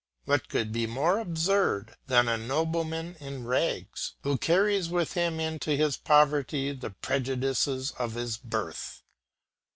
[0.25, 5.73] What could be more absurd than a nobleman in rags, who carries with him into
[5.77, 9.03] his poverty the prejudices of his birth?